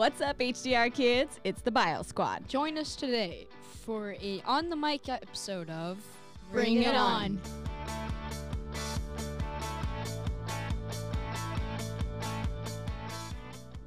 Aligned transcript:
What's 0.00 0.22
up, 0.22 0.38
HDR 0.38 0.94
kids? 0.94 1.38
It's 1.44 1.60
the 1.60 1.70
Bio 1.70 2.00
Squad. 2.00 2.48
Join 2.48 2.78
us 2.78 2.96
today 2.96 3.46
for 3.84 4.12
a 4.22 4.42
on 4.46 4.70
the 4.70 4.74
mic 4.74 5.10
episode 5.10 5.68
of 5.68 5.98
Bring 6.50 6.82
It 6.82 6.94
On. 6.94 7.38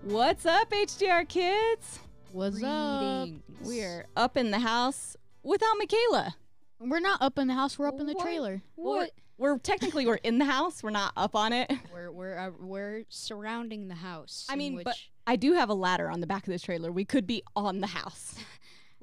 What's 0.03 0.45
up, 0.45 0.69
HDR 0.69 1.27
kids? 1.27 1.97
What's 2.31 2.61
up? 2.61 3.27
Uh, 3.27 3.27
We're 3.63 4.05
up 4.15 4.37
in 4.37 4.51
the 4.51 4.59
house 4.59 5.17
without 5.41 5.75
Michaela. 5.79 6.35
We're 6.79 6.99
not 6.99 7.23
up 7.23 7.39
in 7.39 7.47
the 7.47 7.55
house. 7.55 7.79
We're 7.79 7.87
up 7.87 7.99
in 7.99 8.05
the 8.05 8.13
What? 8.13 8.23
trailer. 8.23 8.61
What? 8.75 9.09
We're 9.39 9.57
technically 9.57 10.05
we're 10.05 10.15
in 10.17 10.37
the 10.37 10.45
house. 10.45 10.83
We're 10.83 10.91
not 10.91 11.13
up 11.17 11.35
on 11.35 11.53
it. 11.53 11.71
We're 11.91 12.11
we're 12.11 12.37
uh, 12.37 12.51
we're 12.59 13.05
surrounding 13.09 13.87
the 13.87 13.95
house. 13.95 14.45
I 14.47 14.55
mean, 14.55 14.79
but 14.83 14.95
I 15.25 15.35
do 15.35 15.53
have 15.53 15.69
a 15.69 15.73
ladder 15.73 16.09
on 16.09 16.19
the 16.21 16.27
back 16.27 16.45
of 16.45 16.51
this 16.51 16.61
trailer. 16.61 16.91
We 16.91 17.05
could 17.05 17.25
be 17.25 17.43
on 17.55 17.79
the 17.79 17.87
house. 17.87 18.35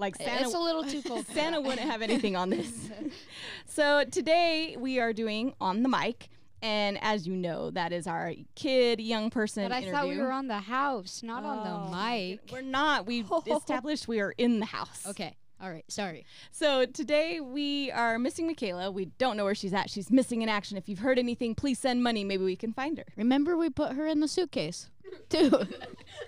Like 0.00 0.16
Santa 0.16 0.44
it's 0.46 0.54
a 0.54 0.58
little 0.58 0.82
too 0.82 1.02
cold. 1.02 1.26
Santa 1.26 1.60
wouldn't 1.60 1.86
have 1.86 2.00
anything 2.00 2.34
on 2.34 2.48
this. 2.48 2.88
so 3.66 4.02
today 4.10 4.74
we 4.78 4.98
are 4.98 5.12
doing 5.12 5.52
on 5.60 5.82
the 5.82 5.90
mic, 5.90 6.30
and 6.62 6.98
as 7.02 7.26
you 7.26 7.36
know, 7.36 7.70
that 7.72 7.92
is 7.92 8.06
our 8.06 8.32
kid, 8.54 8.98
young 8.98 9.28
person. 9.28 9.64
But 9.64 9.72
I 9.72 9.78
interview. 9.80 9.92
thought 9.92 10.08
we 10.08 10.16
were 10.16 10.32
on 10.32 10.46
the 10.48 10.60
house, 10.60 11.22
not 11.22 11.44
Oh, 11.44 11.48
on 11.48 11.64
the 11.90 11.96
oh, 11.98 12.02
mic. 12.08 12.40
We're 12.50 12.62
not. 12.62 13.04
We 13.04 13.26
established 13.46 14.08
we 14.08 14.20
are 14.20 14.32
in 14.38 14.60
the 14.60 14.64
house. 14.64 15.06
Okay. 15.06 15.36
All 15.62 15.70
right. 15.70 15.84
Sorry. 15.88 16.24
So 16.52 16.86
today 16.86 17.40
we 17.40 17.90
are 17.90 18.18
missing 18.18 18.46
Michaela. 18.46 18.90
We 18.90 19.06
don't 19.18 19.36
know 19.36 19.44
where 19.44 19.54
she's 19.54 19.74
at. 19.74 19.90
She's 19.90 20.10
missing 20.10 20.40
in 20.40 20.48
action. 20.48 20.78
If 20.78 20.88
you've 20.88 21.00
heard 21.00 21.18
anything, 21.18 21.54
please 21.54 21.78
send 21.78 22.02
money. 22.02 22.24
Maybe 22.24 22.44
we 22.44 22.56
can 22.56 22.72
find 22.72 22.96
her. 22.96 23.04
Remember, 23.16 23.56
we 23.58 23.68
put 23.68 23.92
her 23.92 24.06
in 24.06 24.20
the 24.20 24.28
suitcase, 24.28 24.88
too. 25.28 25.50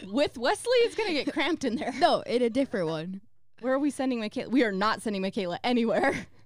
With 0.07 0.37
Wesley, 0.37 0.77
it's 0.81 0.95
gonna 0.95 1.13
get 1.13 1.33
cramped 1.33 1.65
in 1.65 1.77
there. 1.77 1.93
no, 1.99 2.21
in 2.23 2.43
a 2.43 2.51
different 2.51 2.89
one. 2.89 3.21
Where 3.61 3.73
are 3.73 3.79
we 3.79 3.91
sending 3.91 4.21
Michaela? 4.21 4.51
We 4.51 4.65
are 4.65 4.73
not 4.73 5.01
sending 5.03 5.23
Michaela 5.23 5.59
anywhere. 5.65 6.27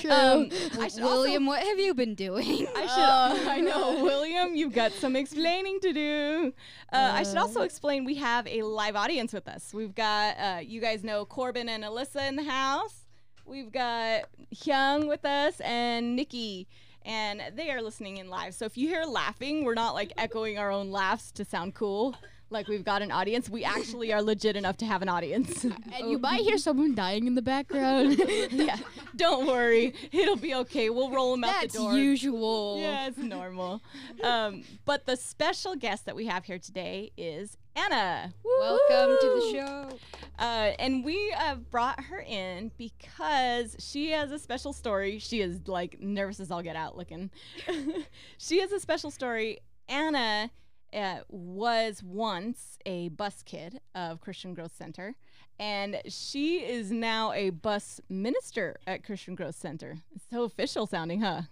True. 0.00 0.10
Um, 0.10 0.48
I 0.80 0.88
should 0.88 1.02
also- 1.02 1.02
William, 1.02 1.46
what 1.46 1.62
have 1.62 1.78
you 1.78 1.94
been 1.94 2.14
doing? 2.14 2.66
I 2.76 2.86
should. 2.86 3.48
I 3.56 3.60
know, 3.60 4.02
William. 4.10 4.54
You've 4.54 4.72
got 4.74 4.92
some 4.92 5.16
explaining 5.16 5.80
to 5.80 5.92
do. 5.92 6.52
Uh, 6.92 7.10
I 7.14 7.22
should 7.22 7.36
also 7.36 7.62
explain. 7.62 8.04
We 8.04 8.16
have 8.16 8.46
a 8.46 8.62
live 8.62 8.96
audience 8.96 9.32
with 9.32 9.48
us. 9.48 9.72
We've 9.72 9.94
got 9.94 10.36
uh, 10.38 10.60
you 10.60 10.80
guys 10.80 11.04
know 11.04 11.24
Corbin 11.24 11.68
and 11.68 11.84
Alyssa 11.84 12.28
in 12.28 12.36
the 12.36 12.44
house. 12.44 13.04
We've 13.44 13.72
got 13.72 14.24
Hyung 14.54 15.08
with 15.08 15.24
us 15.24 15.60
and 15.60 16.14
Nikki, 16.16 16.68
and 17.04 17.40
they 17.54 17.70
are 17.70 17.80
listening 17.80 18.18
in 18.18 18.28
live. 18.28 18.54
So 18.54 18.66
if 18.66 18.76
you 18.76 18.88
hear 18.88 19.04
laughing, 19.04 19.64
we're 19.64 19.74
not 19.74 19.94
like 19.94 20.12
echoing 20.18 20.58
our 20.58 20.70
own 20.70 20.90
laughs 20.90 21.30
to 21.32 21.44
sound 21.44 21.74
cool. 21.74 22.14
Like 22.50 22.66
we've 22.66 22.84
got 22.84 23.02
an 23.02 23.10
audience. 23.10 23.50
We 23.50 23.62
actually 23.62 24.12
are 24.12 24.22
legit 24.22 24.56
enough 24.56 24.78
to 24.78 24.86
have 24.86 25.02
an 25.02 25.08
audience. 25.08 25.64
and 25.64 26.10
you 26.10 26.18
might 26.18 26.40
hear 26.40 26.56
someone 26.56 26.94
dying 26.94 27.26
in 27.26 27.34
the 27.34 27.42
background. 27.42 28.18
yeah, 28.50 28.76
don't 29.16 29.46
worry. 29.46 29.94
It'll 30.12 30.36
be 30.36 30.54
okay. 30.54 30.88
We'll 30.88 31.10
roll 31.10 31.32
them 31.32 31.44
out 31.44 31.60
That's 31.60 31.74
the 31.74 31.80
door. 31.80 31.92
That's 31.92 32.02
usual. 32.02 32.78
Yeah, 32.80 33.08
it's 33.08 33.18
normal. 33.18 33.82
um, 34.22 34.62
but 34.86 35.04
the 35.04 35.16
special 35.16 35.76
guest 35.76 36.06
that 36.06 36.16
we 36.16 36.26
have 36.26 36.44
here 36.44 36.58
today 36.58 37.12
is 37.18 37.58
Anna. 37.76 38.32
Welcome 38.42 39.16
to 39.20 39.26
the 39.26 39.52
show. 39.52 39.98
Uh, 40.38 40.72
and 40.78 41.04
we 41.04 41.34
uh, 41.38 41.56
brought 41.56 42.00
her 42.04 42.20
in 42.20 42.70
because 42.78 43.76
she 43.78 44.10
has 44.12 44.30
a 44.30 44.38
special 44.38 44.72
story. 44.72 45.18
She 45.18 45.42
is 45.42 45.68
like 45.68 46.00
nervous 46.00 46.40
as 46.40 46.50
all 46.50 46.62
get 46.62 46.76
out 46.76 46.96
looking. 46.96 47.30
she 48.38 48.60
has 48.60 48.72
a 48.72 48.80
special 48.80 49.10
story. 49.10 49.58
Anna 49.88 50.50
uh, 50.92 51.18
was 51.28 52.02
once 52.02 52.78
a 52.86 53.08
bus 53.10 53.42
kid 53.42 53.80
of 53.94 54.20
Christian 54.20 54.54
Growth 54.54 54.74
Center, 54.76 55.14
and 55.58 56.00
she 56.06 56.58
is 56.58 56.90
now 56.90 57.32
a 57.32 57.50
bus 57.50 58.00
minister 58.08 58.78
at 58.86 59.04
Christian 59.04 59.34
Growth 59.34 59.56
Center. 59.56 59.98
It's 60.14 60.24
so 60.30 60.44
official 60.44 60.86
sounding, 60.86 61.20
huh? 61.20 61.42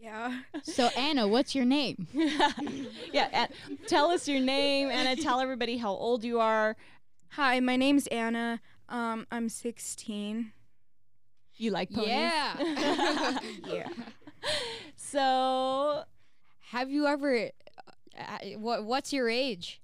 Yeah. 0.00 0.40
so, 0.62 0.86
Anna, 0.96 1.26
what's 1.26 1.54
your 1.54 1.64
name? 1.64 2.06
yeah, 3.12 3.28
and 3.32 3.48
tell 3.86 4.10
us 4.10 4.28
your 4.28 4.40
name, 4.40 4.88
Anna. 4.88 5.16
Tell 5.22 5.40
everybody 5.40 5.76
how 5.76 5.90
old 5.90 6.24
you 6.24 6.40
are. 6.40 6.76
Hi, 7.30 7.60
my 7.60 7.76
name's 7.76 8.06
Anna. 8.08 8.60
Um, 8.88 9.26
I'm 9.30 9.48
16. 9.48 10.52
You 11.56 11.70
like 11.72 11.90
ponies? 11.90 12.08
Yeah. 12.08 13.38
Yeah. 13.66 13.88
So, 14.96 16.04
have 16.70 16.90
you 16.90 17.06
ever? 17.06 17.50
What 18.56 18.84
What's 18.84 19.12
your 19.12 19.28
age? 19.28 19.80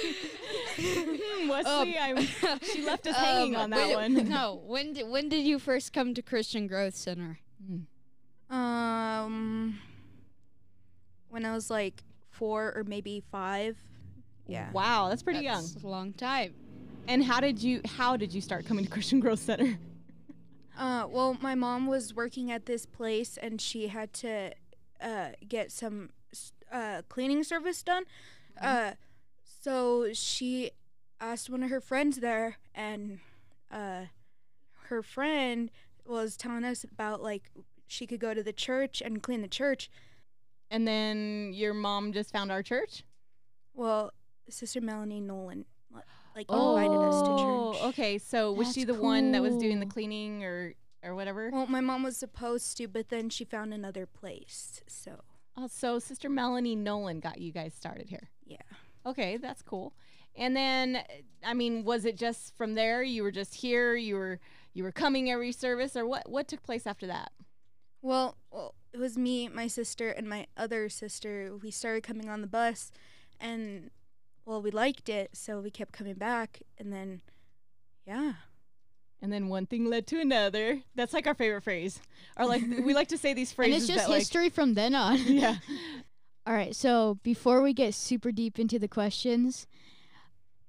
hmm, 0.00 1.48
Wesley, 1.48 1.98
I'm, 1.98 2.18
she 2.62 2.82
left 2.84 3.06
us 3.06 3.16
hanging 3.24 3.56
Um, 3.56 3.62
on 3.62 3.70
that 3.70 3.88
when- 3.96 4.14
one. 4.14 4.28
No. 4.28 4.62
When 4.66 4.92
did 4.94 5.08
When 5.08 5.28
did 5.28 5.44
you 5.44 5.58
first 5.58 5.92
come 5.92 6.14
to 6.14 6.22
Christian 6.22 6.66
Growth 6.66 6.94
Center? 6.94 7.38
Um, 8.50 9.78
when 11.28 11.44
I 11.44 11.52
was 11.54 11.70
like 11.70 12.02
four 12.30 12.72
or 12.74 12.84
maybe 12.84 13.22
five. 13.30 13.76
Yeah. 14.46 14.70
Wow, 14.72 15.08
that's 15.10 15.22
pretty 15.22 15.40
young. 15.40 15.62
That's 15.62 15.84
a 15.84 15.86
long 15.86 16.14
time. 16.14 16.54
And 17.06 17.22
how 17.24 17.40
did 17.40 17.62
you 17.62 17.80
how 17.84 18.16
did 18.16 18.32
you 18.32 18.40
start 18.40 18.64
coming 18.66 18.84
to 18.84 18.90
Christian 18.90 19.20
Growth 19.20 19.40
Center? 19.40 19.78
Uh, 20.78 21.06
well, 21.10 21.36
my 21.40 21.54
mom 21.54 21.86
was 21.88 22.14
working 22.14 22.50
at 22.52 22.64
this 22.66 22.86
place 22.86 23.36
and 23.42 23.60
she 23.60 23.88
had 23.88 24.12
to 24.14 24.52
uh, 25.00 25.28
get 25.46 25.70
some 25.72 26.10
uh, 26.72 27.02
cleaning 27.08 27.44
service 27.44 27.82
done. 27.82 28.04
Uh, 28.60 28.92
so 29.62 30.12
she 30.12 30.70
asked 31.20 31.48
one 31.50 31.62
of 31.62 31.70
her 31.70 31.80
friends 31.80 32.18
there, 32.18 32.58
and 32.74 33.20
uh, 33.70 34.02
her 34.88 35.02
friend 35.02 35.70
was 36.04 36.36
telling 36.36 36.64
us 36.64 36.84
about 36.84 37.22
like 37.22 37.50
she 37.86 38.06
could 38.06 38.20
go 38.20 38.34
to 38.34 38.42
the 38.42 38.52
church 38.52 39.02
and 39.04 39.22
clean 39.22 39.42
the 39.42 39.48
church. 39.48 39.90
And 40.70 40.86
then 40.86 41.52
your 41.54 41.72
mom 41.72 42.12
just 42.12 42.30
found 42.30 42.52
our 42.52 42.62
church? 42.62 43.02
Well, 43.74 44.12
Sister 44.50 44.80
Melanie 44.80 45.20
Nolan 45.20 45.64
li- 45.94 46.02
like 46.36 46.50
invited 46.50 46.96
us 46.96 47.22
to 47.22 47.28
church. 47.28 47.82
Oh, 47.82 47.88
okay. 47.88 48.18
So 48.18 48.52
was 48.52 48.72
she 48.72 48.84
the 48.84 48.92
That's 48.92 49.02
one 49.02 49.32
that 49.32 49.42
was 49.42 49.56
doing 49.56 49.80
the 49.80 49.86
cleaning 49.86 50.44
or 50.44 50.74
or 51.02 51.14
whatever? 51.14 51.50
Well, 51.52 51.66
my 51.66 51.80
mom 51.80 52.02
was 52.02 52.16
supposed 52.16 52.76
to, 52.78 52.88
but 52.88 53.08
then 53.08 53.28
she 53.30 53.44
found 53.44 53.72
another 53.72 54.06
place. 54.06 54.82
So 54.86 55.20
Oh, 55.56 55.66
so 55.66 55.98
Sister 55.98 56.28
Melanie 56.28 56.76
Nolan 56.76 57.18
got 57.20 57.38
you 57.40 57.50
guys 57.52 57.74
started 57.74 58.08
here. 58.08 58.30
yeah. 58.46 58.56
Okay, 59.06 59.36
that's 59.38 59.62
cool. 59.62 59.94
And 60.36 60.54
then, 60.54 61.02
I 61.44 61.54
mean, 61.54 61.84
was 61.84 62.04
it 62.04 62.16
just 62.16 62.56
from 62.56 62.74
there? 62.74 63.02
You 63.02 63.22
were 63.24 63.30
just 63.32 63.54
here. 63.56 63.96
You 63.96 64.16
were 64.16 64.40
you 64.74 64.84
were 64.84 64.92
coming 64.92 65.30
every 65.30 65.50
service, 65.50 65.96
or 65.96 66.06
what? 66.06 66.28
What 66.28 66.46
took 66.46 66.62
place 66.62 66.86
after 66.86 67.06
that? 67.08 67.32
Well, 68.02 68.36
well, 68.52 68.74
it 68.92 68.98
was 68.98 69.16
me, 69.18 69.48
my 69.48 69.66
sister, 69.66 70.10
and 70.10 70.28
my 70.28 70.46
other 70.56 70.88
sister. 70.88 71.56
We 71.60 71.70
started 71.72 72.04
coming 72.04 72.28
on 72.28 72.40
the 72.40 72.46
bus, 72.46 72.92
and 73.40 73.90
well, 74.44 74.62
we 74.62 74.70
liked 74.70 75.08
it, 75.08 75.30
so 75.32 75.60
we 75.60 75.70
kept 75.70 75.92
coming 75.92 76.14
back. 76.14 76.60
And 76.78 76.92
then, 76.92 77.22
yeah, 78.06 78.34
And 79.28 79.32
then 79.34 79.48
one 79.50 79.66
thing 79.66 79.84
led 79.84 80.06
to 80.06 80.20
another. 80.20 80.80
That's 80.94 81.12
like 81.12 81.26
our 81.26 81.34
favorite 81.34 81.60
phrase. 81.60 82.00
Or 82.38 82.46
like 82.46 82.62
we 82.82 82.94
like 82.94 83.08
to 83.08 83.18
say 83.18 83.34
these 83.34 83.52
phrases. 83.52 83.74
and 83.74 83.82
it's 83.82 83.86
just 83.86 84.06
that 84.06 84.10
like 84.10 84.20
history 84.20 84.48
from 84.48 84.72
then 84.72 84.94
on. 84.94 85.18
yeah. 85.26 85.56
All 86.46 86.54
right, 86.54 86.74
so 86.74 87.18
before 87.22 87.60
we 87.60 87.74
get 87.74 87.92
super 87.92 88.32
deep 88.32 88.58
into 88.58 88.78
the 88.78 88.88
questions, 88.88 89.66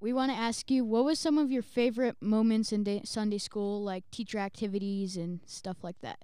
we 0.01 0.11
want 0.11 0.29
to 0.33 0.37
ask 0.37 0.69
you 0.69 0.83
what 0.83 1.05
was 1.05 1.17
some 1.17 1.37
of 1.37 1.49
your 1.49 1.61
favorite 1.61 2.17
moments 2.19 2.73
in 2.73 2.83
day- 2.83 3.03
Sunday 3.05 3.37
school, 3.37 3.81
like 3.81 4.03
teacher 4.11 4.39
activities 4.39 5.15
and 5.15 5.39
stuff 5.45 5.77
like 5.81 6.01
that? 6.01 6.19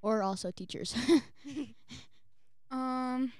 Or 0.00 0.22
also 0.22 0.50
teachers. 0.50 0.96
um, 2.70 3.30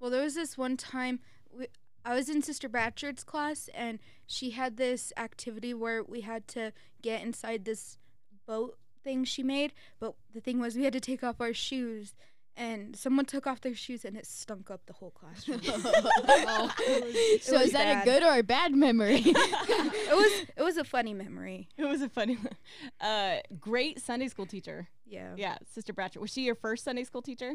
well, 0.00 0.10
there 0.10 0.24
was 0.24 0.34
this 0.34 0.58
one 0.58 0.76
time 0.76 1.20
we, 1.56 1.68
I 2.04 2.14
was 2.14 2.28
in 2.28 2.42
Sister 2.42 2.68
Bratcher's 2.68 3.24
class, 3.24 3.68
and 3.74 3.98
she 4.26 4.50
had 4.50 4.76
this 4.76 5.12
activity 5.16 5.72
where 5.74 6.02
we 6.02 6.22
had 6.22 6.48
to 6.48 6.72
get 7.00 7.22
inside 7.22 7.64
this 7.64 7.98
boat 8.46 8.76
thing 9.02 9.24
she 9.24 9.42
made. 9.42 9.72
But 10.00 10.14
the 10.34 10.40
thing 10.40 10.60
was, 10.60 10.76
we 10.76 10.84
had 10.84 10.92
to 10.92 11.00
take 11.00 11.22
off 11.22 11.40
our 11.40 11.54
shoes. 11.54 12.14
And 12.54 12.94
someone 12.94 13.24
took 13.24 13.46
off 13.46 13.62
their 13.62 13.74
shoes 13.74 14.04
and 14.04 14.14
it 14.14 14.26
stunk 14.26 14.70
up 14.70 14.84
the 14.84 14.92
whole 14.92 15.10
classroom. 15.12 15.62
so 15.62 15.72
was 15.72 17.62
is 17.62 17.72
that 17.72 17.72
bad. 17.72 18.02
a 18.02 18.04
good 18.04 18.22
or 18.22 18.38
a 18.38 18.42
bad 18.42 18.74
memory? 18.74 19.22
it 19.24 20.14
was 20.14 20.46
it 20.54 20.62
was 20.62 20.76
a 20.76 20.84
funny 20.84 21.14
memory. 21.14 21.70
It 21.78 21.86
was 21.86 22.02
a 22.02 22.10
funny 22.10 22.36
one. 22.36 22.54
Uh, 23.00 23.38
great 23.58 24.02
Sunday 24.02 24.28
school 24.28 24.44
teacher. 24.44 24.88
Yeah. 25.06 25.32
Yeah, 25.34 25.56
Sister 25.64 25.94
Bratcher. 25.94 26.18
Was 26.18 26.30
she 26.30 26.42
your 26.42 26.54
first 26.54 26.84
Sunday 26.84 27.04
school 27.04 27.22
teacher? 27.22 27.54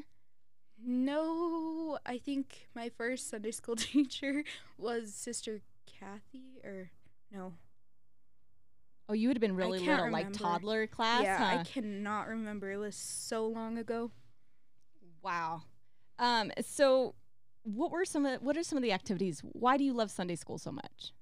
No, 0.83 1.76
I 2.05 2.17
think 2.17 2.67
my 2.75 2.89
first 2.89 3.29
Sunday 3.29 3.51
school 3.51 3.75
teacher 3.77 4.43
was 4.77 5.13
Sister 5.13 5.61
Kathy 5.85 6.59
or 6.63 6.91
no. 7.31 7.53
Oh, 9.09 9.13
you 9.13 9.29
would 9.29 9.37
have 9.37 9.41
been 9.41 9.55
really 9.55 9.79
little, 9.79 10.11
like 10.11 10.33
toddler 10.33 10.85
class. 10.85 11.23
yeah, 11.23 11.37
huh? 11.37 11.59
I 11.59 11.63
cannot 11.63 12.27
remember. 12.27 12.71
It 12.71 12.77
was 12.77 12.95
so 12.95 13.47
long 13.47 13.77
ago. 13.77 14.11
Wow. 15.21 15.61
Um, 16.19 16.51
so 16.61 17.15
what 17.63 17.91
were 17.91 18.05
some 18.05 18.25
of 18.25 18.41
what 18.41 18.57
are 18.57 18.63
some 18.63 18.77
of 18.77 18.83
the 18.83 18.91
activities? 18.91 19.41
Why 19.43 19.77
do 19.77 19.83
you 19.83 19.93
love 19.93 20.11
Sunday 20.11 20.35
school 20.35 20.57
so 20.57 20.71
much? 20.71 21.13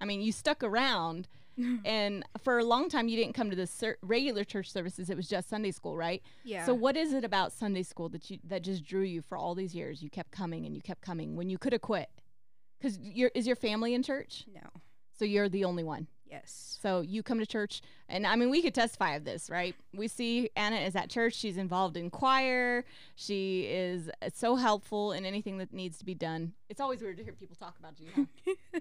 I 0.00 0.06
mean, 0.06 0.22
you 0.22 0.32
stuck 0.32 0.62
around, 0.62 1.28
and 1.84 2.24
for 2.42 2.58
a 2.58 2.64
long 2.64 2.88
time 2.88 3.08
you 3.08 3.16
didn't 3.16 3.34
come 3.34 3.50
to 3.50 3.56
the 3.56 3.66
ser- 3.66 3.98
regular 4.02 4.44
church 4.44 4.70
services. 4.70 5.10
It 5.10 5.16
was 5.16 5.28
just 5.28 5.48
Sunday 5.48 5.70
school, 5.70 5.96
right? 5.96 6.22
yeah. 6.44 6.66
So 6.66 6.74
what 6.74 6.96
is 6.96 7.12
it 7.12 7.24
about 7.24 7.52
Sunday 7.52 7.82
school 7.82 8.08
that 8.10 8.30
you 8.30 8.38
that 8.44 8.62
just 8.62 8.84
drew 8.84 9.02
you 9.02 9.22
for 9.22 9.36
all 9.36 9.54
these 9.54 9.74
years? 9.74 10.02
You 10.02 10.10
kept 10.10 10.30
coming 10.30 10.66
and 10.66 10.74
you 10.74 10.82
kept 10.82 11.02
coming 11.02 11.36
when 11.36 11.50
you 11.50 11.58
could 11.58 11.72
have 11.72 11.82
quit. 11.82 12.08
Because 12.78 12.98
your 12.98 13.30
is 13.34 13.46
your 13.46 13.56
family 13.56 13.94
in 13.94 14.02
church? 14.02 14.44
no. 14.54 14.68
So 15.12 15.26
you're 15.26 15.50
the 15.50 15.66
only 15.66 15.84
one. 15.84 16.06
Yes. 16.30 16.78
So 16.80 17.00
you 17.00 17.22
come 17.22 17.40
to 17.40 17.46
church, 17.46 17.82
and 18.08 18.26
I 18.26 18.36
mean, 18.36 18.50
we 18.50 18.62
could 18.62 18.74
testify 18.74 19.16
of 19.16 19.24
this, 19.24 19.50
right? 19.50 19.74
We 19.94 20.08
see 20.08 20.48
Anna 20.56 20.76
is 20.76 20.94
at 20.94 21.10
church. 21.10 21.34
She's 21.34 21.56
involved 21.56 21.96
in 21.96 22.08
choir. 22.08 22.84
She 23.16 23.62
is 23.62 24.08
uh, 24.22 24.30
so 24.32 24.54
helpful 24.56 25.12
in 25.12 25.26
anything 25.26 25.58
that 25.58 25.72
needs 25.72 25.98
to 25.98 26.04
be 26.04 26.14
done. 26.14 26.52
It's 26.68 26.80
always 26.80 27.02
weird 27.02 27.16
to 27.18 27.24
hear 27.24 27.32
people 27.32 27.56
talk 27.56 27.78
about 27.78 27.98
you. 27.98 28.28
Huh? 28.46 28.80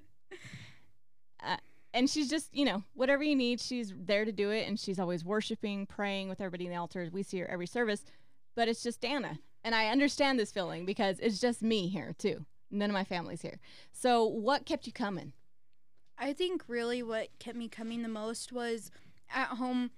uh, 1.43 1.57
and 1.93 2.09
she's 2.09 2.29
just, 2.29 2.53
you 2.53 2.65
know, 2.65 2.83
whatever 2.93 3.23
you 3.23 3.35
need, 3.35 3.59
she's 3.59 3.93
there 3.97 4.25
to 4.25 4.31
do 4.31 4.51
it. 4.51 4.67
And 4.67 4.79
she's 4.79 4.99
always 4.99 5.25
worshiping, 5.25 5.85
praying 5.85 6.29
with 6.29 6.39
everybody 6.39 6.65
in 6.65 6.71
the 6.71 6.77
altar. 6.77 7.09
We 7.11 7.23
see 7.23 7.39
her 7.39 7.49
every 7.49 7.67
service, 7.67 8.05
but 8.55 8.67
it's 8.67 8.83
just 8.83 9.03
Anna. 9.03 9.39
And 9.63 9.75
I 9.75 9.87
understand 9.87 10.39
this 10.39 10.51
feeling 10.51 10.85
because 10.85 11.19
it's 11.19 11.39
just 11.39 11.61
me 11.61 11.89
here, 11.89 12.13
too. 12.17 12.45
None 12.71 12.89
of 12.89 12.93
my 12.93 13.03
family's 13.03 13.41
here. 13.41 13.59
So, 13.91 14.23
what 14.25 14.65
kept 14.65 14.85
you 14.85 14.93
coming? 14.93 15.33
I 16.17 16.33
think 16.33 16.63
really 16.67 17.01
what 17.01 17.29
kept 17.39 17.57
me 17.57 17.67
coming 17.67 18.03
the 18.03 18.09
most 18.09 18.51
was 18.51 18.91
at 19.33 19.47
home 19.47 19.91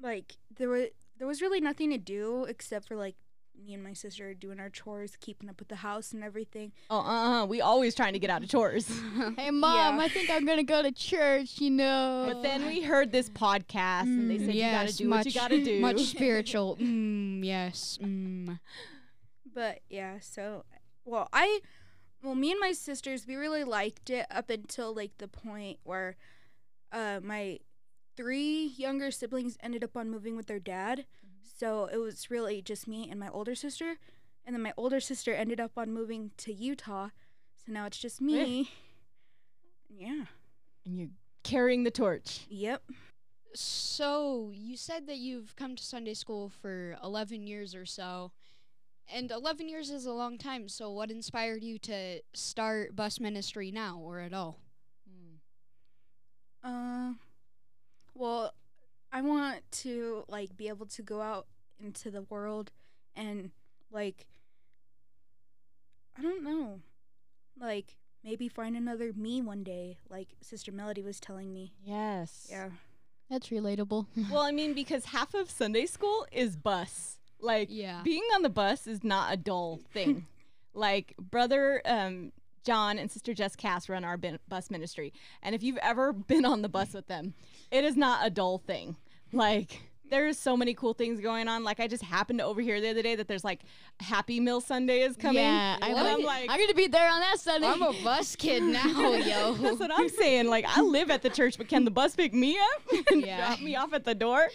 like 0.00 0.36
there 0.56 0.68
were 0.68 0.88
there 1.18 1.26
was 1.26 1.42
really 1.42 1.60
nothing 1.60 1.90
to 1.90 1.98
do 1.98 2.44
except 2.44 2.86
for 2.86 2.96
like 2.96 3.16
me 3.64 3.74
and 3.74 3.82
my 3.82 3.92
sister 3.92 4.34
doing 4.34 4.60
our 4.60 4.70
chores, 4.70 5.16
keeping 5.20 5.48
up 5.48 5.58
with 5.58 5.68
the 5.68 5.76
house 5.76 6.12
and 6.12 6.22
everything. 6.22 6.72
Oh, 6.90 6.98
uh, 6.98 7.42
uh 7.42 7.46
we 7.46 7.60
always 7.60 7.94
trying 7.94 8.12
to 8.12 8.18
get 8.18 8.30
out 8.30 8.42
of 8.42 8.48
chores. 8.48 8.88
Hey, 9.36 9.50
mom, 9.50 9.98
Yeah. 9.98 10.04
I 10.04 10.08
think 10.08 10.30
I'm 10.30 10.44
gonna 10.44 10.62
go 10.62 10.82
to 10.82 10.92
church. 10.92 11.60
You 11.60 11.70
know. 11.70 12.30
But 12.32 12.42
then 12.42 12.66
we 12.66 12.82
heard 12.82 13.12
this 13.12 13.28
podcast 13.28 14.02
and 14.02 14.30
they 14.30 14.38
said 14.38 14.54
you 14.54 14.62
gotta 14.62 14.92
do 14.92 15.08
much, 15.08 15.18
what 15.18 15.26
you 15.26 15.40
gotta 15.40 15.64
do. 15.64 15.80
Much 15.80 16.00
spiritual. 16.16 16.76
Mm, 16.76 17.44
yes. 17.44 17.98
Mm. 18.02 18.58
But 19.54 19.80
yeah, 19.88 20.18
so 20.20 20.64
well, 21.04 21.28
I 21.32 21.60
well, 22.22 22.34
me 22.34 22.50
and 22.50 22.60
my 22.60 22.72
sisters, 22.72 23.26
we 23.26 23.36
really 23.36 23.64
liked 23.64 24.10
it 24.10 24.26
up 24.30 24.50
until 24.50 24.94
like 24.94 25.18
the 25.18 25.28
point 25.28 25.78
where 25.84 26.16
uh 26.92 27.20
my 27.22 27.58
three 28.16 28.72
younger 28.76 29.10
siblings 29.10 29.56
ended 29.62 29.84
up 29.84 29.96
on 29.96 30.10
moving 30.10 30.36
with 30.36 30.46
their 30.46 30.58
dad. 30.58 31.06
So 31.58 31.86
it 31.92 31.98
was 31.98 32.30
really 32.30 32.62
just 32.62 32.88
me 32.88 33.08
and 33.10 33.18
my 33.20 33.28
older 33.28 33.54
sister. 33.54 33.96
And 34.44 34.54
then 34.54 34.62
my 34.62 34.72
older 34.76 35.00
sister 35.00 35.34
ended 35.34 35.60
up 35.60 35.72
on 35.76 35.92
moving 35.92 36.30
to 36.38 36.52
Utah. 36.52 37.08
So 37.64 37.72
now 37.72 37.86
it's 37.86 37.98
just 37.98 38.20
me. 38.20 38.70
yeah. 39.88 40.24
and 40.84 40.98
you're 40.98 41.08
carrying 41.42 41.84
the 41.84 41.90
torch. 41.90 42.46
Yep. 42.48 42.82
So 43.54 44.50
you 44.54 44.76
said 44.76 45.06
that 45.06 45.16
you've 45.16 45.56
come 45.56 45.76
to 45.76 45.82
Sunday 45.82 46.14
school 46.14 46.48
for 46.48 46.96
11 47.02 47.46
years 47.46 47.74
or 47.74 47.86
so. 47.86 48.32
And 49.12 49.30
11 49.30 49.68
years 49.68 49.90
is 49.90 50.06
a 50.06 50.12
long 50.12 50.36
time. 50.36 50.68
So 50.68 50.90
what 50.90 51.10
inspired 51.10 51.62
you 51.62 51.78
to 51.80 52.20
start 52.34 52.94
bus 52.96 53.20
ministry 53.20 53.70
now 53.70 53.98
or 54.02 54.20
at 54.20 54.32
all? 54.32 54.58
Uh, 56.66 57.12
well, 58.14 58.52
I 59.16 59.22
want 59.22 59.62
to 59.82 60.24
like 60.28 60.58
be 60.58 60.68
able 60.68 60.84
to 60.84 61.00
go 61.00 61.22
out 61.22 61.46
into 61.82 62.10
the 62.10 62.20
world 62.20 62.70
and 63.14 63.50
like 63.90 64.26
I 66.18 66.20
don't 66.20 66.44
know, 66.44 66.80
like 67.58 67.96
maybe 68.22 68.46
find 68.50 68.76
another 68.76 69.14
me 69.16 69.40
one 69.40 69.62
day, 69.62 69.96
like 70.10 70.28
Sister 70.42 70.70
Melody 70.70 71.00
was 71.02 71.18
telling 71.18 71.50
me. 71.54 71.72
Yes. 71.82 72.46
Yeah. 72.50 72.68
That's 73.30 73.48
relatable. 73.48 74.04
Well, 74.30 74.42
I 74.42 74.52
mean, 74.52 74.74
because 74.74 75.06
half 75.06 75.32
of 75.32 75.50
Sunday 75.50 75.86
school 75.86 76.26
is 76.30 76.54
bus. 76.54 77.18
Like 77.40 77.68
Yeah. 77.70 78.02
being 78.04 78.24
on 78.34 78.42
the 78.42 78.50
bus 78.50 78.86
is 78.86 79.02
not 79.02 79.32
a 79.32 79.38
dull 79.38 79.80
thing. 79.94 80.26
like 80.74 81.14
brother 81.18 81.80
um, 81.86 82.32
John 82.64 82.98
and 82.98 83.10
sister 83.10 83.32
Jess 83.32 83.56
Cass 83.56 83.88
run 83.88 84.04
our 84.04 84.18
bin- 84.18 84.40
bus 84.46 84.70
ministry, 84.70 85.14
and 85.42 85.54
if 85.54 85.62
you've 85.62 85.78
ever 85.78 86.12
been 86.12 86.44
on 86.44 86.60
the 86.60 86.68
bus 86.68 86.92
with 86.92 87.06
them, 87.06 87.32
it 87.70 87.82
is 87.82 87.96
not 87.96 88.26
a 88.26 88.28
dull 88.28 88.58
thing. 88.58 88.96
Like 89.32 89.82
there's 90.08 90.38
so 90.38 90.56
many 90.56 90.72
cool 90.72 90.94
things 90.94 91.20
going 91.20 91.48
on. 91.48 91.64
Like 91.64 91.80
I 91.80 91.88
just 91.88 92.04
happened 92.04 92.38
to 92.38 92.44
overhear 92.44 92.80
the 92.80 92.90
other 92.90 93.02
day 93.02 93.16
that 93.16 93.26
there's 93.26 93.42
like 93.42 93.62
Happy 93.98 94.38
Meal 94.38 94.60
Sunday 94.60 95.00
is 95.00 95.16
coming. 95.16 95.42
Yeah, 95.42 95.78
I 95.82 95.88
and 95.88 95.96
like 95.96 96.14
I'm 96.14 96.22
like, 96.22 96.50
I'm 96.50 96.60
gonna 96.60 96.74
be 96.74 96.86
there 96.86 97.10
on 97.10 97.20
that 97.20 97.40
Sunday. 97.40 97.66
I'm 97.66 97.82
a 97.82 97.92
bus 98.04 98.36
kid 98.36 98.62
now, 98.62 99.12
yo. 99.14 99.54
That's 99.54 99.80
what 99.80 99.90
I'm 99.92 100.08
saying. 100.08 100.46
Like 100.48 100.64
I 100.68 100.80
live 100.80 101.10
at 101.10 101.22
the 101.22 101.30
church, 101.30 101.58
but 101.58 101.66
can 101.68 101.84
the 101.84 101.90
bus 101.90 102.14
pick 102.14 102.32
me 102.32 102.56
up 102.56 102.82
and 103.10 103.26
Yeah. 103.26 103.46
drop 103.48 103.60
me 103.60 103.74
off 103.74 103.92
at 103.94 104.04
the 104.04 104.14
door? 104.14 104.46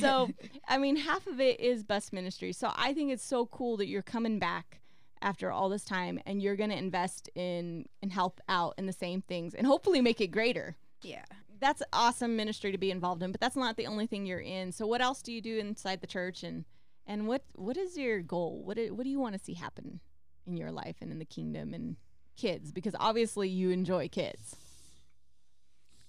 So, 0.00 0.28
I 0.68 0.76
mean, 0.76 0.96
half 0.96 1.26
of 1.26 1.40
it 1.40 1.60
is 1.60 1.82
bus 1.82 2.12
ministry. 2.12 2.52
So 2.52 2.70
I 2.76 2.92
think 2.92 3.10
it's 3.10 3.24
so 3.24 3.46
cool 3.46 3.78
that 3.78 3.86
you're 3.86 4.02
coming 4.02 4.38
back 4.38 4.80
after 5.22 5.50
all 5.50 5.68
this 5.70 5.84
time 5.84 6.18
and 6.26 6.40
you're 6.42 6.56
going 6.56 6.70
to 6.70 6.76
invest 6.76 7.28
in 7.34 7.86
and 8.02 8.10
help 8.12 8.40
out 8.48 8.74
in 8.78 8.86
the 8.86 8.92
same 8.92 9.20
things 9.22 9.54
and 9.54 9.66
hopefully 9.66 10.00
make 10.00 10.20
it 10.20 10.28
greater. 10.28 10.76
Yeah. 11.02 11.24
That's 11.60 11.82
awesome 11.92 12.36
ministry 12.36 12.72
to 12.72 12.78
be 12.78 12.90
involved 12.90 13.22
in, 13.22 13.32
but 13.32 13.40
that's 13.40 13.56
not 13.56 13.76
the 13.76 13.86
only 13.86 14.06
thing 14.06 14.24
you're 14.26 14.40
in. 14.40 14.72
So 14.72 14.86
what 14.86 15.00
else 15.02 15.20
do 15.22 15.32
you 15.32 15.40
do 15.42 15.58
inside 15.58 16.00
the 16.00 16.06
church 16.06 16.42
and 16.42 16.64
and 17.06 17.26
what 17.26 17.42
what 17.54 17.76
is 17.76 17.96
your 17.98 18.20
goal? 18.20 18.62
What 18.64 18.76
do, 18.76 18.94
what 18.94 19.04
do 19.04 19.10
you 19.10 19.20
want 19.20 19.34
to 19.36 19.44
see 19.44 19.54
happen 19.54 20.00
in 20.46 20.56
your 20.56 20.70
life 20.72 20.96
and 21.00 21.12
in 21.12 21.18
the 21.18 21.24
kingdom 21.24 21.74
and 21.74 21.96
kids 22.36 22.72
because 22.72 22.94
obviously 22.98 23.48
you 23.48 23.70
enjoy 23.70 24.08
kids. 24.08 24.56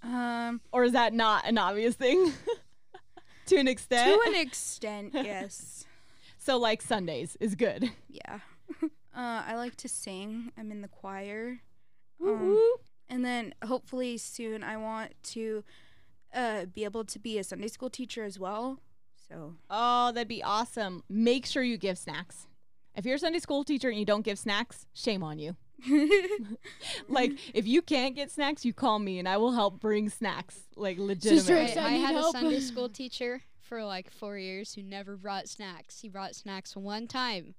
Um, 0.03 0.61
Or 0.71 0.83
is 0.83 0.93
that 0.93 1.13
not 1.13 1.45
an 1.45 1.57
obvious 1.57 1.95
thing? 1.95 2.33
to 3.47 3.57
an 3.57 3.67
extent. 3.67 4.21
to 4.21 4.29
an 4.29 4.35
extent, 4.35 5.11
yes. 5.13 5.85
so 6.37 6.57
like 6.57 6.81
Sundays 6.81 7.37
is 7.39 7.55
good. 7.55 7.91
Yeah. 8.09 8.39
Uh, 9.13 9.43
I 9.45 9.55
like 9.57 9.75
to 9.75 9.89
sing. 9.89 10.53
I'm 10.57 10.71
in 10.71 10.81
the 10.81 10.87
choir. 10.87 11.59
Um. 12.25 12.57
And 13.11 13.23
then 13.23 13.53
hopefully 13.63 14.17
soon 14.17 14.63
I 14.63 14.77
want 14.77 15.11
to 15.33 15.63
uh, 16.33 16.65
be 16.65 16.83
able 16.85 17.03
to 17.05 17.19
be 17.19 17.37
a 17.37 17.43
Sunday 17.43 17.67
school 17.67 17.89
teacher 17.89 18.23
as 18.23 18.39
well. 18.39 18.79
So 19.27 19.55
Oh, 19.69 20.11
that'd 20.13 20.27
be 20.27 20.41
awesome. 20.41 21.03
Make 21.09 21.45
sure 21.45 21.61
you 21.61 21.77
give 21.77 21.97
snacks. 21.97 22.47
If 22.95 23.05
you're 23.05 23.15
a 23.15 23.19
Sunday 23.19 23.39
school 23.39 23.63
teacher 23.63 23.89
and 23.89 23.99
you 23.99 24.05
don't 24.05 24.23
give 24.25 24.39
snacks, 24.39 24.85
shame 24.93 25.23
on 25.23 25.37
you. 25.39 25.55
Like 27.09 27.33
if 27.53 27.67
you 27.67 27.81
can't 27.81 28.15
get 28.15 28.31
snacks, 28.31 28.63
you 28.65 28.73
call 28.73 28.99
me 28.99 29.19
and 29.19 29.27
I 29.27 29.37
will 29.37 29.51
help 29.51 29.79
bring 29.79 30.09
snacks. 30.09 30.61
Like 30.75 30.97
legitimate. 30.97 31.49
Rex, 31.49 31.77
I, 31.77 31.81
I 31.81 31.85
I 31.85 31.91
had 31.93 32.15
help. 32.15 32.35
a 32.35 32.39
Sunday 32.39 32.59
school 32.71 32.89
teacher 32.89 33.41
for 33.59 33.83
like 33.83 34.09
four 34.11 34.37
years 34.37 34.73
who 34.73 34.83
never 34.83 35.17
brought 35.17 35.47
snacks. 35.49 35.99
He 35.99 36.07
brought 36.09 36.35
snacks 36.35 36.75
one 36.75 37.07
time, 37.07 37.55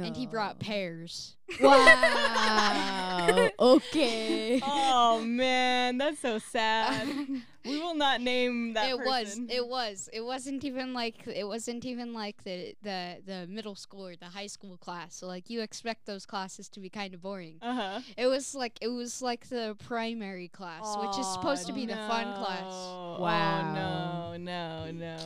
and 0.00 0.16
he 0.16 0.26
brought 0.26 0.58
pears. 0.58 1.36
Wow. 1.60 3.50
okay. 3.58 4.60
Oh 4.64 5.20
man, 5.22 5.98
that's 5.98 6.20
so 6.20 6.38
sad. 6.38 7.06
we 7.64 7.78
will 7.78 7.94
not 7.94 8.20
name 8.20 8.74
that 8.74 8.88
it 8.90 8.98
was. 8.98 9.38
It 9.48 9.66
was. 9.66 10.08
It 10.12 10.22
wasn't 10.22 10.64
even 10.64 10.94
like. 10.94 11.26
It 11.26 11.44
wasn't 11.46 11.84
even 11.84 12.12
like 12.12 12.42
the 12.44 12.74
the 12.82 13.18
the 13.24 13.46
middle 13.48 13.74
school 13.74 14.06
or 14.06 14.16
the 14.16 14.26
high 14.26 14.46
school 14.46 14.76
class. 14.78 15.14
So 15.16 15.26
like 15.26 15.50
you 15.50 15.60
expect 15.60 16.06
those 16.06 16.26
classes 16.26 16.68
to 16.70 16.80
be 16.80 16.88
kind 16.88 17.14
of 17.14 17.22
boring. 17.22 17.58
uh-huh. 17.62 18.00
It 18.16 18.26
was 18.26 18.54
like 18.54 18.78
it 18.80 18.88
was 18.88 19.22
like 19.22 19.48
the 19.48 19.76
primary 19.84 20.48
class, 20.48 20.96
which 21.00 21.18
is 21.18 21.26
supposed 21.32 21.66
to 21.66 21.72
be 21.72 21.86
the 21.86 21.96
fun 21.96 22.34
class. 22.34 22.72
Wow. 22.72 23.18
Wow. 23.20 24.34
no, 24.34 24.36
no, 24.36 24.90
no. 24.90 25.18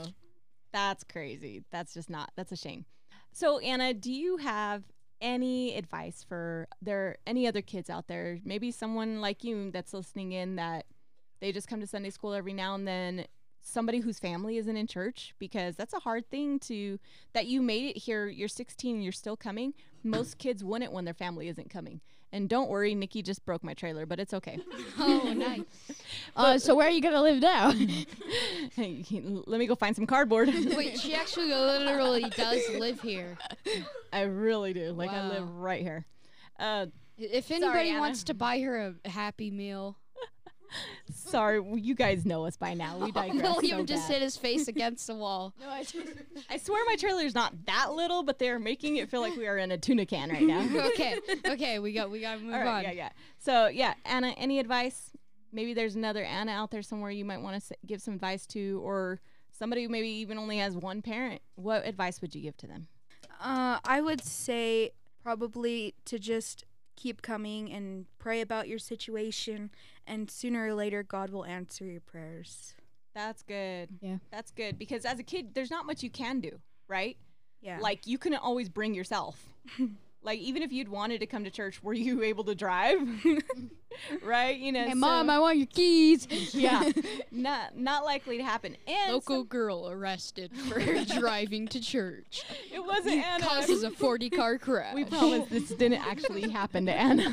That's 0.73 1.05
crazy. 1.05 1.63
That's 1.71 1.95
just 1.95 2.11
not. 2.11 2.33
That's 2.37 2.53
a 2.53 2.57
shame. 2.57 2.85
So 3.39 3.59
Anna, 3.59 3.93
do 3.93 4.11
you 4.11 4.39
have 4.39 4.83
any 5.21 5.77
advice 5.77 6.25
for 6.27 6.69
there 6.81 7.19
any 7.27 7.47
other 7.47 7.61
kids 7.61 7.91
out 7.91 8.07
there? 8.07 8.39
Maybe 8.47 8.71
someone 8.71 9.21
like 9.21 9.45
you 9.45 9.71
that's 9.71 9.93
listening 9.93 10.33
in 10.33 10.57
that 10.57 10.87
they 11.41 11.53
just 11.53 11.69
come 11.69 11.81
to 11.81 11.87
Sunday 11.87 12.09
school 12.09 12.33
every 12.33 12.55
now 12.55 12.75
and 12.75 12.89
then. 12.89 13.27
Somebody 13.61 13.99
whose 13.99 14.19
family 14.19 14.57
isn't 14.57 14.75
in 14.75 14.87
church 14.87 15.35
because 15.39 15.77
that's 15.77 15.93
a 15.93 15.99
hard 15.99 16.31
thing 16.31 16.59
to 16.61 16.99
that 17.35 17.45
you 17.45 17.61
made 17.61 17.85
it 17.95 17.99
here. 17.99 18.27
You're 18.27 18.49
16 18.49 18.95
and 18.95 19.05
you're 19.05 19.13
still 19.13 19.37
coming. 19.37 19.75
Most 20.03 20.39
kids 20.39 20.65
wouldn't 20.65 20.95
when 20.95 21.05
their 21.05 21.13
family 21.13 21.49
isn't 21.49 21.69
coming. 21.69 22.01
And 22.33 22.49
don't 22.49 22.69
worry, 22.69 22.95
Nikki 22.95 23.23
just 23.23 23.45
broke 23.47 23.63
my 23.65 23.73
trailer, 23.75 24.05
but 24.07 24.19
it's 24.21 24.35
okay. 24.35 24.59
Oh, 24.99 25.33
nice. 25.37 25.61
Uh, 26.35 26.59
so 26.59 26.75
where 26.75 26.87
are 26.87 26.91
you 26.91 27.01
gonna 27.03 27.21
live 27.23 27.41
now? 27.41 27.69
Let 28.77 29.59
me 29.61 29.67
go 29.67 29.75
find 29.75 29.95
some 29.95 30.07
cardboard. 30.07 30.49
Wait, 30.77 30.99
she 30.99 31.15
actually 31.15 31.49
literally 31.49 32.29
does 32.31 32.63
live 32.79 33.01
here. 33.01 33.37
I 34.13 34.23
really 34.23 34.73
do. 34.73 34.93
Like 34.93 35.11
I 35.11 35.29
live 35.29 35.49
right 35.51 35.83
here. 35.83 36.05
Uh, 36.59 36.87
If 37.19 37.51
anybody 37.51 37.91
Anna. 37.91 38.01
wants 38.01 38.25
to 38.25 38.35
buy 38.35 38.61
her 38.61 38.95
a 39.05 39.09
Happy 39.09 39.51
Meal, 39.51 39.97
Sorry, 41.13 41.61
well, 41.61 41.79
you 41.79 41.95
guys 41.95 42.25
know 42.25 42.47
us 42.47 42.57
by 42.57 42.75
now. 42.75 42.99
We 42.99 43.13
digress. 43.13 43.43
William 43.43 43.81
so 43.81 43.85
just 43.85 44.09
bad. 44.09 44.15
hit 44.15 44.23
his 44.23 44.37
face 44.37 44.69
against 44.69 45.07
the 45.07 45.15
wall. 45.15 45.55
No, 45.61 45.69
I 45.69 45.83
just, 45.83 45.97
I 46.51 46.57
swear 46.59 46.83
my 46.87 46.97
trailer's 46.97 47.35
not 47.35 47.67
that 47.67 47.93
little, 47.93 48.23
but 48.23 48.39
they're 48.39 48.59
making 48.59 48.97
it 48.97 49.11
feel 49.11 49.21
like 49.21 49.37
we 49.37 49.47
are 49.47 49.59
in 49.59 49.71
a 49.73 49.79
tuna 49.79 50.07
can 50.07 50.31
right 50.31 50.43
now. 50.43 50.67
okay, 50.89 51.19
okay, 51.47 51.79
we 51.79 51.93
got 51.93 52.11
we 52.11 52.21
got 52.21 52.37
to 52.37 52.41
move 52.41 52.55
All 52.55 52.61
right, 52.61 52.79
on. 52.79 52.83
yeah, 52.85 52.93
yeah. 52.93 53.09
So 53.39 53.67
yeah, 53.69 53.95
Anna, 54.05 54.35
any 54.37 54.59
advice? 54.59 55.11
Maybe 55.53 55.75
there's 55.75 55.95
another 55.95 56.25
Anna 56.25 56.53
out 56.53 56.71
there 56.71 56.83
somewhere 56.83 57.11
you 57.11 57.25
might 57.25 57.41
want 57.41 57.63
to 57.63 57.77
give 57.87 58.03
some 58.03 58.15
advice 58.15 58.47
to, 58.49 58.81
or 58.85 59.21
somebody 59.51 59.85
who 59.85 59.89
maybe 59.89 60.09
even 60.09 60.39
only 60.39 60.59
has 60.59 60.77
one 60.77 61.03
parent. 61.03 61.41
What 61.55 61.87
advice 61.87 62.21
would 62.21 62.35
you 62.35 62.43
give 62.43 62.57
to 62.59 62.67
them? 62.67 62.89
Uh, 63.41 63.79
I 63.85 64.01
would 64.01 64.23
say 64.23 64.91
probably 65.23 65.95
to 66.07 66.19
just 66.19 66.65
keep 66.97 67.23
coming 67.23 67.73
and 67.73 68.07
pray 68.19 68.41
about 68.41 68.69
your 68.69 68.79
situation, 68.79 69.71
and 70.07 70.31
sooner 70.31 70.67
or 70.67 70.75
later, 70.75 71.03
God 71.03 71.31
will 71.31 71.45
answer 71.45 71.85
your 71.85 72.01
prayers. 72.01 72.75
That's 73.15 73.43
good. 73.43 73.89
Yeah. 74.01 74.17
That's 74.31 74.51
good 74.51 74.79
because 74.79 75.05
as 75.05 75.19
a 75.19 75.23
kid, 75.23 75.55
there's 75.55 75.71
not 75.71 75.87
much 75.87 76.03
you 76.03 76.11
can 76.11 76.41
do, 76.41 76.59
right? 76.89 77.17
Yeah. 77.63 77.79
Like 77.81 78.07
you 78.07 78.19
couldn't 78.19 78.43
always 78.43 78.69
bring 78.69 78.95
yourself. 78.95 79.47
like 80.27 80.41
even 80.41 80.63
if 80.63 80.73
you'd 80.73 80.89
wanted 80.89 81.21
to 81.21 81.27
come 81.27 81.45
to 81.45 81.51
church, 81.51 81.83
were 81.83 81.95
you 81.95 82.23
able 82.23 82.43
to 82.45 82.55
drive? 82.55 82.99
right? 84.25 84.59
You 84.59 84.73
know. 84.73 84.85
hey, 84.85 84.91
so- 84.91 84.97
mom, 84.97 85.31
I 85.31 85.39
want 85.39 85.57
your 85.57 85.69
keys. 85.69 86.27
yeah. 86.55 86.91
not 87.31 87.79
not 87.79 88.05
likely 88.05 88.37
to 88.37 88.45
happen. 88.45 88.77
And 88.89 89.13
Local 89.13 89.39
some- 89.39 89.47
girl 89.47 89.89
arrested 89.89 90.51
for 90.55 90.81
driving 91.19 91.69
to 91.69 91.81
church. 91.81 92.45
it 92.75 92.85
wasn't 92.85 93.25
Anna. 93.25 93.45
Causes 93.45 93.85
a 93.85 93.91
40 93.91 94.31
car 94.31 94.59
crash. 94.59 94.95
We 94.95 95.05
promise 95.05 95.49
this 95.49 95.69
didn't 95.69 96.05
actually 96.05 96.51
happen 96.51 96.87
to 96.87 96.93
Anna. 96.93 97.31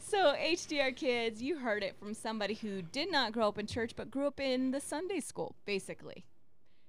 so, 0.00 0.34
HDR 0.36 0.94
kids, 0.94 1.42
you 1.42 1.58
heard 1.58 1.82
it 1.82 1.96
from 1.98 2.14
somebody 2.14 2.54
who 2.54 2.82
did 2.82 3.10
not 3.10 3.32
grow 3.32 3.48
up 3.48 3.58
in 3.58 3.66
church 3.66 3.94
but 3.96 4.12
grew 4.12 4.28
up 4.28 4.38
in 4.38 4.70
the 4.70 4.80
Sunday 4.80 5.18
school, 5.18 5.56
basically. 5.66 6.24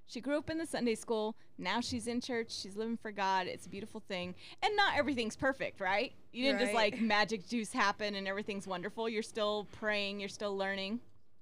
She 0.08 0.22
grew 0.22 0.38
up 0.38 0.50
in 0.50 0.58
the 0.58 0.66
Sunday 0.68 0.96
school. 0.96 1.36
Now 1.58 1.82
she's 1.82 2.08
in 2.08 2.22
church. 2.22 2.52
She's 2.52 2.76
living 2.76 2.98
for 2.98 3.12
God. 3.12 3.48
It's 3.48 3.66
a 3.66 3.70
beautiful 3.70 4.02
thing. 4.08 4.36
And 4.62 4.76
not 4.76 4.98
everything's 4.98 5.36
perfect, 5.36 5.80
right? 5.82 6.14
You 6.32 6.46
didn't 6.46 6.60
just 6.60 6.74
like 6.76 7.02
magic 7.02 7.48
juice 7.48 7.72
happen 7.72 8.16
and 8.16 8.28
everything's 8.28 8.68
wonderful. 8.68 9.10
You're 9.10 9.24
still 9.24 9.68
praying, 9.74 10.20
you're 10.20 10.30
still 10.30 10.56
learning. 10.56 11.00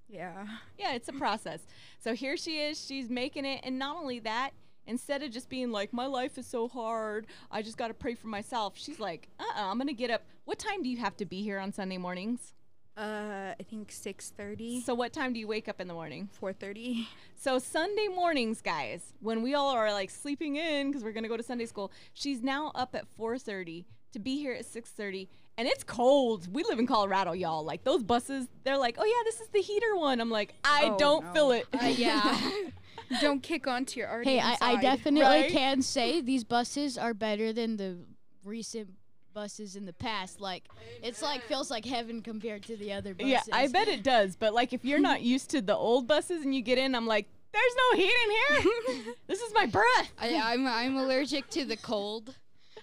yeah. 0.10 0.46
Yeah, 0.77 0.93
it's 0.93 1.10
a 1.10 1.13
process. 1.13 1.62
So 2.00 2.13
here 2.13 2.38
she 2.38 2.60
is, 2.60 2.84
she's 2.84 3.10
making 3.10 3.46
it. 3.46 3.62
And 3.63 3.77
not 3.79 3.98
only 3.98 4.20
that, 4.20 4.51
instead 4.86 5.24
of 5.24 5.32
just 5.32 5.50
being 5.50 5.72
like, 5.72 5.91
my 5.93 6.05
life 6.05 6.38
is 6.38 6.46
so 6.46 6.67
hard, 6.67 7.25
I 7.51 7.62
just 7.62 7.77
got 7.77 7.88
to 7.88 7.93
pray 7.93 8.15
for 8.15 8.27
myself, 8.27 8.74
she's 8.75 9.00
like, 9.00 9.27
uh 9.39 9.43
uh-uh, 9.43 9.72
I'm 9.72 9.77
going 9.77 9.88
to 9.88 9.93
get 9.93 10.12
up. 10.12 10.24
What 10.46 10.60
time 10.60 10.84
do 10.84 10.89
you 10.89 10.98
have 10.98 11.15
to 11.17 11.25
be 11.25 11.41
here 11.41 11.58
on 11.60 11.72
Sunday 11.74 11.98
mornings? 11.98 12.53
Uh, 12.95 13.53
I 13.59 13.63
think 13.67 13.89
6:30, 13.91 14.81
So, 14.83 14.93
what 14.93 15.13
time 15.13 15.33
do 15.33 15.39
you 15.39 15.47
wake 15.47 15.67
up 15.67 15.81
in 15.81 15.88
the 15.88 15.93
morning? 15.95 16.29
4:30. 16.39 17.07
So, 17.35 17.57
Sunday 17.57 18.07
mornings, 18.07 18.62
guys, 18.62 19.13
when 19.19 19.41
we 19.41 19.55
all 19.55 19.71
are 19.71 19.91
like 19.91 20.12
sleeping 20.12 20.57
in 20.57 20.89
because 20.91 21.03
we're 21.03 21.12
going 21.12 21.23
to 21.23 21.29
go 21.29 21.35
to 21.38 21.41
Sunday 21.43 21.65
school, 21.65 21.91
she's 22.13 22.43
now 22.43 22.71
up 22.75 22.93
at 22.93 23.05
4.30 23.17 23.85
to 24.13 24.19
be 24.19 24.38
here 24.38 24.53
at 24.53 24.63
6.30 24.65 25.27
and 25.57 25.67
it's 25.67 25.83
cold 25.83 26.47
we 26.53 26.63
live 26.63 26.77
in 26.79 26.85
colorado 26.88 27.31
y'all 27.31 27.63
like 27.63 27.83
those 27.83 28.01
buses 28.03 28.47
they're 28.63 28.77
like 28.77 28.95
oh 29.00 29.05
yeah 29.05 29.23
this 29.25 29.39
is 29.41 29.47
the 29.50 29.59
heater 29.59 29.95
one 29.95 30.19
i'm 30.21 30.29
like 30.31 30.53
i 30.63 30.88
Oh, 30.91 30.97
don't 30.97 31.23
no. 31.25 31.33
feel 31.33 31.51
it 31.51 31.67
Uh, 31.73 31.85
yeah. 31.85 32.51
Don't 33.21 33.41
kick 33.43 33.67
onto 33.67 34.00
your 34.00 34.09
already 34.09 34.31
Hey, 34.31 34.39
I, 34.39 34.57
I 34.62 34.81
definitely 34.81 35.21
Right? 35.21 35.51
can 35.51 35.81
say 35.83 36.21
these 36.21 36.43
buses 36.43 36.97
are 36.97 37.13
better 37.13 37.53
than 37.53 37.77
the 37.77 37.97
recent 38.43 38.89
buses 39.33 39.75
in 39.75 39.85
the 39.85 39.93
past. 39.93 40.39
Like, 40.39 40.63
it's 41.01 41.21
like 41.21 41.41
feels 41.43 41.71
like 41.71 41.85
heaven 41.85 42.21
compared 42.21 42.63
to 42.63 42.77
the 42.77 42.93
other 42.93 43.13
buses. 43.13 43.31
Yeah, 43.31 43.41
I 43.51 43.67
bet 43.67 43.87
it 43.87 44.03
does. 44.03 44.35
But 44.35 44.53
like, 44.53 44.73
if 44.73 44.85
you're 44.85 44.99
not 44.99 45.21
used 45.33 45.49
to 45.51 45.61
the 45.61 45.75
old 45.75 46.07
buses 46.07 46.43
and 46.43 46.53
you 46.55 46.61
get 46.61 46.77
in, 46.77 46.95
I'm 46.95 47.07
like, 47.07 47.27
there's 47.51 47.75
no 47.91 47.97
heat 47.97 48.13
in 48.25 48.63
here. 48.63 49.13
this 49.27 49.39
is 49.39 49.53
my 49.53 49.65
breath. 49.67 50.11
I, 50.19 50.35
I'm 50.43 50.65
I'm 50.65 50.97
allergic 50.97 51.49
to 51.51 51.65
the 51.65 51.77
cold. 51.77 52.35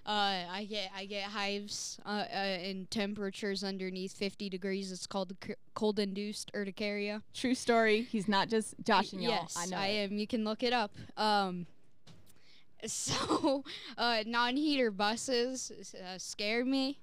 Uh, 0.06 0.44
I 0.50 0.66
get 0.68 0.90
I 0.96 1.04
get 1.04 1.24
hives 1.24 1.98
uh, 2.06 2.24
uh, 2.34 2.58
in 2.62 2.86
temperatures 2.86 3.62
underneath 3.62 4.12
50 4.12 4.48
degrees. 4.48 4.90
It's 4.92 5.06
called 5.06 5.36
c- 5.44 5.54
cold-induced 5.74 6.50
urticaria. 6.54 7.22
True 7.34 7.54
story. 7.54 8.02
He's 8.02 8.26
not 8.28 8.48
just 8.48 8.74
joshing 8.84 9.20
y'all. 9.20 9.32
yes, 9.32 9.56
I 9.58 9.66
know. 9.66 9.76
I 9.76 9.86
am. 9.86 10.16
You 10.16 10.26
can 10.26 10.44
look 10.44 10.62
it 10.62 10.72
up. 10.72 10.92
Um, 11.16 11.66
so 12.86 13.64
uh, 13.98 14.22
non-heater 14.26 14.90
buses 14.90 15.94
uh, 15.94 16.18
scare 16.18 16.64
me. 16.64 16.98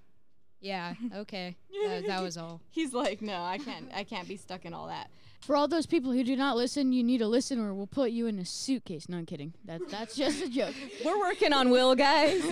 Yeah. 0.60 0.96
Okay. 1.16 1.56
that, 1.86 2.08
that 2.08 2.22
was 2.22 2.38
all. 2.38 2.62
He's 2.72 2.94
like, 2.94 3.22
no, 3.22 3.44
I 3.44 3.58
can't. 3.58 3.90
I 3.94 4.04
can't 4.04 4.28
be 4.28 4.38
stuck 4.38 4.66
in 4.66 4.74
all 4.74 4.88
that. 4.88 5.10
For 5.42 5.56
all 5.56 5.68
those 5.68 5.86
people 5.86 6.12
who 6.12 6.24
do 6.24 6.36
not 6.36 6.58
listen, 6.58 6.92
you 6.92 7.04
need 7.04 7.20
to 7.20 7.28
listen, 7.28 7.60
or 7.60 7.74
we'll 7.74 7.88
put 7.88 8.12
you 8.12 8.28
in 8.28 8.40
a 8.40 8.46
suitcase. 8.46 9.08
No, 9.08 9.18
I'm 9.18 9.26
kidding. 9.26 9.54
That 9.66 9.82
that's 9.90 10.16
just 10.16 10.44
a 10.44 10.50
joke. 10.50 10.74
We're 11.06 11.20
working 11.20 11.54
on 11.54 11.70
Will, 11.70 11.96
guys. 11.96 12.44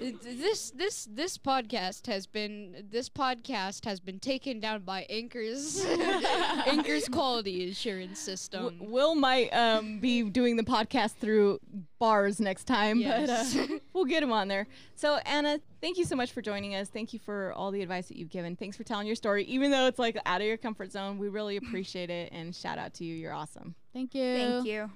It- 0.00 0.20
this 0.22 0.70
this 0.72 1.08
this 1.10 1.38
podcast 1.38 2.06
has 2.06 2.26
been 2.26 2.86
this 2.90 3.08
podcast 3.08 3.84
has 3.86 3.98
been 3.98 4.18
taken 4.20 4.60
down 4.60 4.82
by 4.82 5.06
Anchor's 5.08 5.84
Anchor's 6.66 7.08
quality 7.08 7.70
assurance 7.70 8.18
system. 8.18 8.64
W- 8.78 8.90
Will 8.92 9.14
might 9.14 9.48
um, 9.54 9.98
be 10.00 10.22
doing 10.22 10.56
the 10.56 10.62
podcast 10.62 11.14
through 11.14 11.60
bars 11.98 12.40
next 12.40 12.64
time, 12.64 12.98
Yes. 13.00 13.54
but 13.54 13.70
uh, 13.70 13.78
we'll 13.94 14.04
get 14.04 14.22
him 14.22 14.32
on 14.32 14.48
there. 14.48 14.66
So 14.96 15.16
Anna, 15.24 15.58
thank 15.80 15.96
you 15.96 16.04
so 16.04 16.14
much 16.14 16.32
for 16.32 16.42
joining 16.42 16.74
us. 16.74 16.88
Thank 16.88 17.12
you 17.14 17.18
for 17.18 17.52
all 17.54 17.70
the 17.70 17.80
advice 17.82 18.08
that 18.08 18.18
you've 18.18 18.28
given. 18.30 18.54
Thanks 18.54 18.76
for 18.76 18.84
telling 18.84 19.06
your 19.06 19.16
story, 19.16 19.44
even 19.44 19.70
though 19.70 19.86
it's 19.86 19.98
like 19.98 20.18
out 20.26 20.40
of 20.42 20.46
your 20.46 20.58
comfort 20.58 20.92
zone. 20.92 21.18
We 21.18 21.28
really 21.28 21.56
appreciate 21.62 22.10
it, 22.10 22.32
and 22.32 22.54
shout 22.54 22.78
out 22.78 22.92
to 22.94 23.04
you. 23.04 23.14
You're 23.14 23.32
awesome. 23.32 23.74
Thank 23.94 24.14
you. 24.14 24.36
Thank 24.36 24.66
you. 24.66 24.90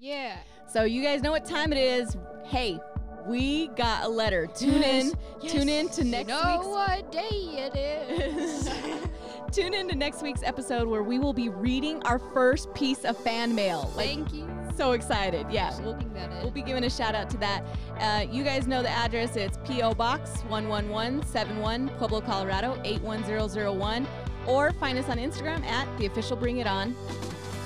yeah. 0.00 0.38
So 0.68 0.82
you 0.84 1.02
guys 1.02 1.22
know 1.22 1.30
what 1.30 1.44
time 1.44 1.72
it 1.72 1.78
is. 1.78 2.16
Hey, 2.44 2.78
we 3.26 3.68
got 3.68 4.04
a 4.04 4.08
letter. 4.08 4.46
Tune 4.46 4.80
Yes, 4.82 5.12
in. 5.42 5.48
Tune 5.48 5.68
in 5.68 5.88
to 5.90 6.04
next 6.04 6.28
You 6.28 6.34
know 6.34 6.52
week's 6.56 6.66
what 6.66 7.12
day 7.12 7.28
it 7.30 7.76
is. 7.76 8.70
Tune 9.52 9.74
in 9.74 9.88
to 9.88 9.96
next 9.96 10.22
week's 10.22 10.42
episode 10.44 10.86
where 10.86 11.02
we 11.02 11.18
will 11.18 11.32
be 11.32 11.48
reading 11.48 12.00
our 12.04 12.18
first 12.18 12.72
piece 12.74 13.04
of 13.04 13.16
fan 13.16 13.52
mail. 13.54 13.92
Like 13.96 14.06
Thank 14.08 14.32
you. 14.32 14.48
so 14.76 14.92
excited. 14.92 15.44
Yeah. 15.50 15.70
We'll, 15.80 15.92
sending 15.94 16.12
that 16.14 16.30
in. 16.30 16.42
we'll 16.42 16.52
be 16.52 16.62
giving 16.62 16.84
a 16.84 16.90
shout 16.90 17.14
out 17.16 17.28
to 17.30 17.36
that. 17.38 17.64
Uh, 17.98 18.26
you 18.30 18.44
guys 18.44 18.66
know 18.68 18.82
the 18.82 18.88
address. 18.90 19.34
It's 19.36 19.58
P.O. 19.66 19.94
Box 19.94 20.42
11171, 20.48 21.88
Pueblo, 21.98 22.20
Colorado 22.20 22.80
81001. 22.84 24.06
Or 24.46 24.72
find 24.74 24.96
us 24.98 25.08
on 25.08 25.18
Instagram 25.18 25.64
at 25.64 25.86
the 25.98 26.06
official 26.06 26.36
bring 26.36 26.58
it 26.58 26.66
on. 26.66 26.94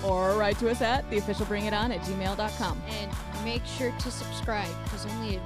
Or 0.05 0.33
write 0.37 0.59
to 0.59 0.71
us 0.71 0.81
at 0.83 1.09
the 1.11 1.19
official 1.19 1.47
bring 1.47 1.67
it 1.67 1.75
on 1.75 1.91
at 1.93 2.01
gmail.com. 2.03 2.83
and 2.89 3.11
make 3.45 3.65
sure 3.65 3.91
to 3.91 4.11
subscribe 4.11 4.69
because 4.85 5.07
only 5.07 5.37
a 5.37 5.41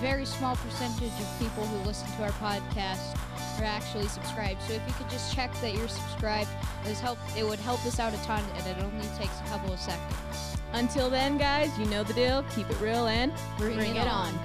very 0.00 0.24
small 0.24 0.54
percentage 0.56 1.12
of 1.20 1.38
people 1.38 1.64
who 1.66 1.86
listen 1.86 2.06
to 2.16 2.22
our 2.24 2.30
podcast 2.32 3.16
are 3.60 3.64
actually 3.64 4.06
subscribed. 4.06 4.60
So 4.62 4.74
if 4.74 4.82
you 4.86 4.94
could 4.94 5.08
just 5.10 5.34
check 5.34 5.52
that 5.60 5.74
you're 5.74 5.88
subscribed, 5.88 6.50
it, 6.84 6.88
would 6.88 6.96
help, 6.98 7.18
it 7.36 7.44
would 7.44 7.58
help 7.60 7.84
us 7.86 7.98
out 7.98 8.12
a 8.14 8.16
ton, 8.18 8.44
and 8.56 8.66
it 8.66 8.82
only 8.82 9.06
takes 9.18 9.40
a 9.40 9.44
couple 9.48 9.72
of 9.72 9.80
seconds. 9.80 10.56
Until 10.72 11.08
then, 11.08 11.38
guys, 11.38 11.76
you 11.78 11.86
know 11.86 12.04
the 12.04 12.12
deal. 12.12 12.44
Keep 12.54 12.70
it 12.70 12.80
real 12.80 13.06
and 13.06 13.32
Bring 13.56 13.78
it 13.78 13.96
it 13.96 14.06
on. 14.06 14.34
on. 14.34 14.38